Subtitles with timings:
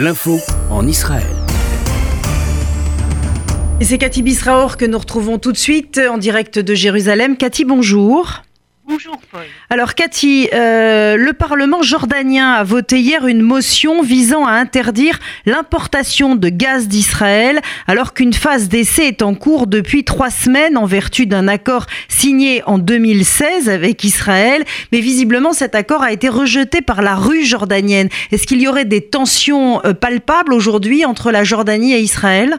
[0.00, 0.38] L'info
[0.70, 1.26] en Israël.
[3.80, 7.36] Et c'est Cathy Bisraor que nous retrouvons tout de suite en direct de Jérusalem.
[7.36, 8.44] Cathy, bonjour.
[8.88, 9.44] Bonjour Paul.
[9.68, 16.36] Alors Cathy, euh, le Parlement jordanien a voté hier une motion visant à interdire l'importation
[16.36, 21.26] de gaz d'Israël alors qu'une phase d'essai est en cours depuis trois semaines en vertu
[21.26, 24.64] d'un accord signé en 2016 avec Israël.
[24.90, 28.08] Mais visiblement cet accord a été rejeté par la rue jordanienne.
[28.32, 32.58] Est-ce qu'il y aurait des tensions euh, palpables aujourd'hui entre la Jordanie et Israël?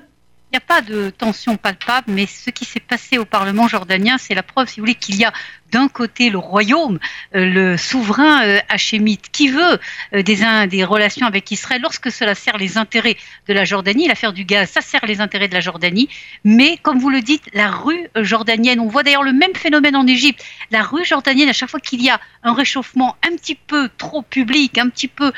[0.52, 4.18] Il n'y a pas de tension palpable, mais ce qui s'est passé au Parlement jordanien,
[4.18, 5.32] c'est la preuve, si vous voulez, qu'il y a
[5.72, 7.00] d'un côté le royaume,
[7.36, 9.80] euh, le souverain euh, hachémite, qui veut
[10.14, 14.08] euh, des, relations avec Israël lorsque cela sert les intérêts de la Jordanie.
[14.08, 16.10] L'affaire du gaz, ça sert les intérêts de la Jordanie.
[16.44, 20.08] Mais comme vous le dites, la rue jordanienne, on voit d'ailleurs le même phénomène en
[20.08, 20.44] Égypte.
[20.72, 24.22] La rue jordanienne, à chaque fois qu'il y a un réchauffement un petit peu trop
[24.22, 25.32] public, un petit peu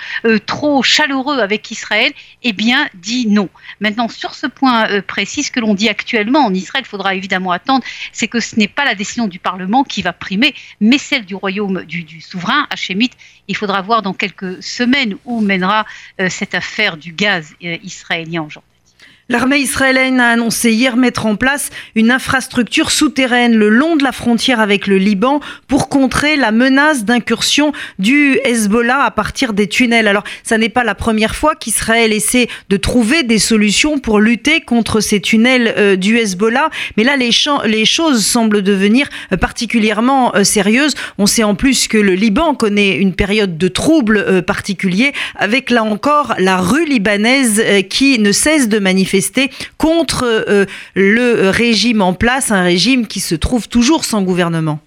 [0.46, 2.12] trop chaleureux avec Israël,
[2.44, 3.50] eh bien, dit non.
[3.80, 7.52] Maintenant, sur ce point précis, ce que l'on dit actuellement en Israël, il faudra évidemment
[7.52, 10.14] attendre, c'est que ce n'est pas la décision du Parlement qui va
[10.80, 13.14] mais celle du royaume du, souverain hachémite.
[13.48, 15.86] Il faudra voir dans quelques semaines où mènera
[16.20, 18.71] euh, cette affaire du gaz euh, israélien aujourd'hui.
[19.32, 24.12] L'armée israélienne a annoncé hier mettre en place une infrastructure souterraine le long de la
[24.12, 30.10] frontière avec le Liban pour contrer la menace d'incursion du Hezbollah à partir des tunnels.
[30.10, 34.60] Alors, ça n'est pas la première fois qu'Israël essaie de trouver des solutions pour lutter
[34.60, 37.32] contre ces tunnels euh, du Hezbollah, mais là, les,
[37.86, 40.96] choses semblent devenir euh, particulièrement euh, sérieuses.
[41.18, 45.86] On sait en plus que le Liban connaît une période de troubles particuliers avec là
[45.86, 49.21] encore la rue libanaise qui ne cesse de manifester
[49.78, 54.80] contre euh, le régime en place, un régime qui se trouve toujours sans gouvernement.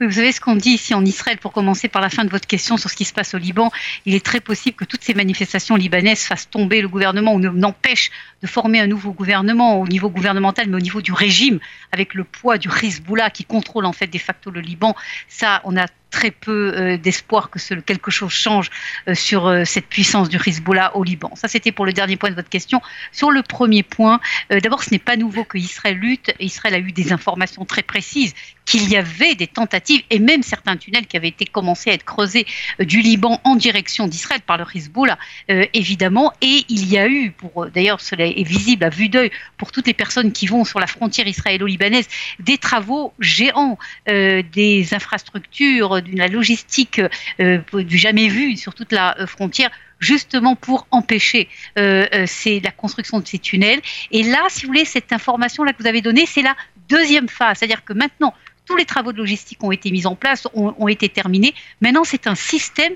[0.00, 2.46] Vous savez ce qu'on dit ici en Israël, pour commencer par la fin de votre
[2.46, 3.70] question sur ce qui se passe au Liban,
[4.06, 8.10] il est très possible que toutes ces manifestations libanaises fassent tomber le gouvernement ou n'empêchent
[8.42, 11.60] de former un nouveau gouvernement au niveau gouvernemental, mais au niveau du régime,
[11.92, 14.94] avec le poids du Hezbollah qui contrôle en fait de facto le Liban.
[15.28, 18.70] Ça, on a très peu euh, d'espoir que quelque chose change
[19.08, 21.30] euh, sur euh, cette puissance du Hezbollah au Liban.
[21.34, 22.82] Ça, c'était pour le dernier point de votre question.
[23.12, 26.32] Sur le premier point, d'abord, ce n'est pas nouveau que Israël lutte.
[26.40, 28.34] Israël a eu des informations très précises
[28.66, 32.04] qu'il y avait des tentatives et même certains tunnels qui avaient été commencés à être
[32.04, 32.46] creusés
[32.78, 36.32] du Liban en direction d'Israël par le Hezbollah, évidemment.
[36.40, 39.86] Et il y a eu, pour d'ailleurs, cela est visible à vue d'œil pour toutes
[39.86, 47.00] les personnes qui vont sur la frontière israélo-libanaise, des travaux géants, des infrastructures d'une logistique
[47.40, 53.20] euh, du jamais vu sur toute la euh, frontière justement pour empêcher euh, la construction
[53.20, 53.80] de ces tunnels.
[54.10, 56.56] Et là, si vous voulez, cette information là que vous avez donnée, c'est la
[56.88, 58.34] deuxième phase, c'est-à-dire que maintenant
[58.64, 61.54] tous les travaux de logistique ont été mis en place, ont, été terminés.
[61.80, 62.92] Maintenant, c'est un système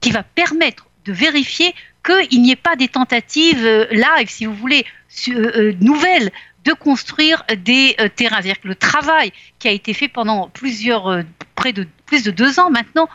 [0.00, 4.86] qui va permettre de vérifier qu'il n'y ait pas des tentatives live, si vous voulez,
[5.80, 6.30] nouvelles
[6.68, 8.36] de construire des terrains.
[8.36, 11.24] C'est-à-dire que le travail qui a été fait pendant plusieurs,
[11.54, 13.08] près de plus de deux ans maintenant,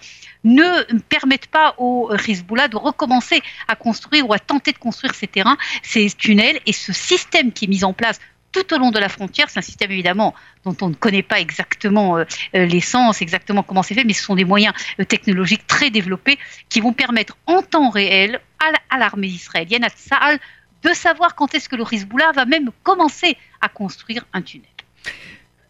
[0.43, 5.27] ne permettent pas au Hezbollah de recommencer à construire ou à tenter de construire ces
[5.27, 8.19] terrains, ces tunnels et ce système qui est mis en place
[8.51, 9.49] tout au long de la frontière.
[9.49, 10.33] C'est un système évidemment
[10.63, 12.25] dont on ne connaît pas exactement euh,
[12.55, 16.37] euh, l'essence, exactement comment c'est fait, mais ce sont des moyens euh, technologiques très développés
[16.69, 18.39] qui vont permettre en temps réel
[18.89, 20.39] à l'armée israélienne, à Tsahal,
[20.83, 24.67] de savoir quand est-ce que le Hezbollah va même commencer à construire un tunnel.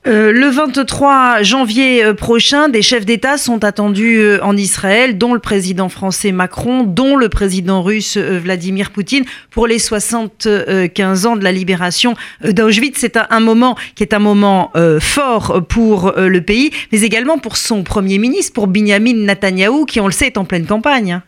[0.06, 5.34] Euh, le 23 janvier euh, prochain, des chefs d'État sont attendus euh, en Israël, dont
[5.34, 11.44] le président français Macron, dont le président russe Vladimir Poutine, pour les 75 ans de
[11.44, 12.98] la libération d'Auschwitz.
[13.00, 17.84] C'est un, moment qui est un moment fort pour le pays, mais également pour son
[17.84, 21.22] premier ministre, pour Benjamin Netanyahou, qui, on le sait, est en pleine campagne.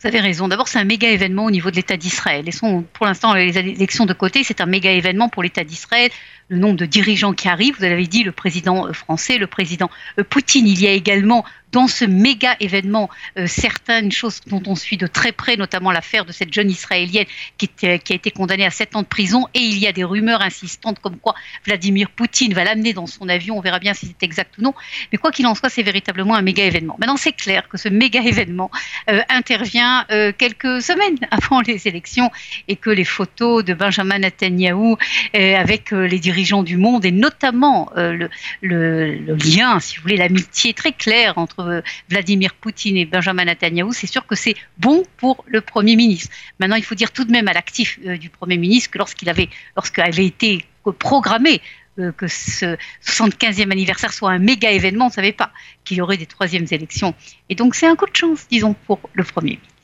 [0.00, 0.48] Vous avez raison.
[0.48, 2.44] D'abord, c'est un méga événement au niveau de l'État d'Israël.
[2.92, 4.44] Pour l'instant les élections de côté.
[4.44, 6.10] C'est un méga événement pour l'État d'Israël
[6.48, 7.76] le nombre de dirigeants qui arrivent.
[7.76, 9.90] Vous l'avez dit, le président français, le président
[10.30, 10.66] Poutine.
[10.66, 15.06] Il y a également dans ce méga événement euh, certaines choses dont on suit de
[15.06, 17.26] très près, notamment l'affaire de cette jeune israélienne
[17.58, 19.46] qui, a été condamnée à 7 ans de prison.
[19.54, 21.34] Et il y a des rumeurs insistantes comme quoi
[21.66, 23.58] Vladimir Poutine va l'amener dans son avion.
[23.58, 24.74] On verra bien si c'est exact ou non.
[25.12, 26.96] Mais quoi qu'il en soit, c'est véritablement un méga événement.
[26.98, 28.70] Maintenant, c'est clair que ce méga événement
[29.10, 32.30] euh, intervient euh, quelques semaines avant les élections
[32.66, 34.96] et que les photos de Benjamin Netanyahu
[35.34, 38.28] avec les dirigeants du monde et notamment le,
[38.62, 43.92] le, lien, si vous voulez, l'amitié très claire entre euh, Vladimir Poutine et Benjamin Netanyahu,
[43.92, 46.34] c'est sûr que c'est bon pour le Premier ministre.
[46.60, 49.28] Maintenant, il faut dire tout de même à l'actif euh, du Premier ministre que lorsqu'il
[49.28, 50.64] avait, lorsqu'avait été
[50.98, 51.60] programmé
[51.98, 55.50] euh, que ce 75e anniversaire soit un méga événement, on ne savait pas
[55.84, 57.14] qu'il y aurait des troisièmes élections.
[57.48, 59.77] Et donc c'est un coup de chance, disons, pour le Premier ministre.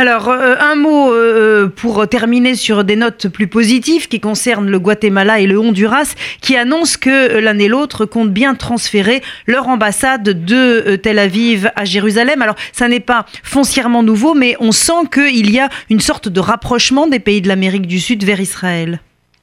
[0.00, 4.78] Alors, euh, un mot euh, pour terminer sur des notes plus positives qui concernent le
[4.78, 10.22] Guatemala et le Honduras, qui annoncent que l'un et l'autre comptent bien transférer leur ambassade
[10.22, 12.40] de euh, Tel Aviv à Jérusalem.
[12.40, 16.40] Alors, ça n'est pas foncièrement nouveau, mais on sent qu'il y a une sorte de
[16.40, 19.00] rapprochement des pays de l'Amérique du Sud vers Israël.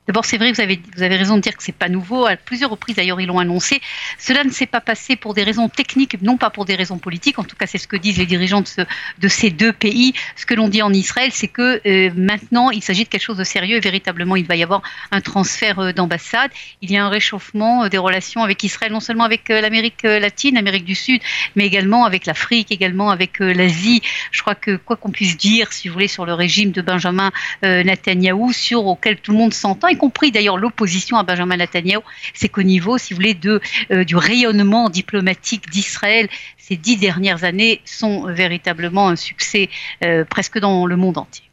[0.08, 2.26] D'abord, c'est vrai, vous avez, vous avez raison de dire que c'est pas nouveau.
[2.26, 3.82] À plusieurs reprises, d'ailleurs, ils l'ont annoncé.
[4.18, 7.40] Cela ne s'est pas passé pour des raisons techniques, non pas pour des raisons politiques.
[7.40, 8.82] En tout cas, c'est ce que disent les dirigeants de, ce,
[9.20, 10.14] de ces deux pays.
[10.38, 13.38] Ce que l'on dit en Israël, c'est que euh, maintenant, il s'agit de quelque chose
[13.38, 13.82] de sérieux.
[13.82, 14.82] Véritablement, il va y avoir
[15.12, 16.52] un transfert euh, d'ambassade.
[16.82, 20.56] Il y a un réchauffement euh, des relations avec Israël, non seulement avec l'Amérique latine,
[20.56, 21.22] l'Amérique du Sud,
[21.56, 24.02] mais également avec l'Afrique, également avec l'Asie.
[24.32, 27.32] Je crois que quoi qu'on puisse dire, si vous voulez, sur le régime de Benjamin
[27.62, 32.02] Netanyahou, sur auquel tout le monde s'entend, compris d'ailleurs l'opposition à Benjamin Netanyahu,
[32.34, 37.82] c'est qu'au niveau, si vous voulez, euh, du rayonnement diplomatique d'Israël, ces dix dernières années
[37.86, 39.70] sont véritablement un succès
[40.04, 41.47] euh, presque dans le monde entier.